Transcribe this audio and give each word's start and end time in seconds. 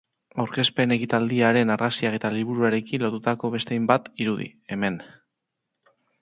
Aurkezpen 0.43 0.93
ekitaldiaren 0.93 1.71
argazkiak 1.73 2.17
eta 2.19 2.31
liburuarekin 2.37 3.05
lotutako 3.07 3.53
beste 3.57 3.77
hainbat 3.77 4.09
irudi, 4.27 4.49
hemen. 4.75 4.99